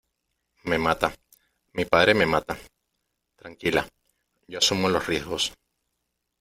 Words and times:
me 0.63 0.79
mata, 0.79 1.13
mi 1.73 1.85
padre 1.85 2.15
me 2.15 2.25
mata. 2.25 2.57
tranquila, 3.35 3.87
yo 4.47 4.57
asumo 4.57 4.89
los 4.89 5.05
riesgos. 5.05 5.53